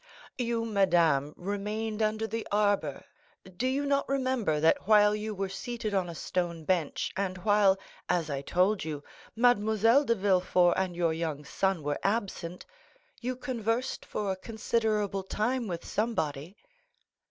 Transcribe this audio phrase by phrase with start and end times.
[0.39, 3.05] "You, madame, remained under the arbor;
[3.55, 7.77] do you not remember, that while you were seated on a stone bench, and while,
[8.09, 9.03] as I told you,
[9.35, 12.65] Mademoiselle de Villefort and your young son were absent,
[13.21, 16.57] you conversed for a considerable time with somebody?"